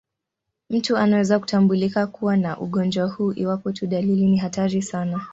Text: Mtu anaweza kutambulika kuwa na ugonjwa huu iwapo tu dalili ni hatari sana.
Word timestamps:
Mtu 0.69 0.97
anaweza 0.97 1.39
kutambulika 1.39 2.07
kuwa 2.07 2.37
na 2.37 2.57
ugonjwa 2.59 3.07
huu 3.07 3.31
iwapo 3.33 3.71
tu 3.71 3.87
dalili 3.87 4.25
ni 4.25 4.37
hatari 4.37 4.81
sana. 4.81 5.27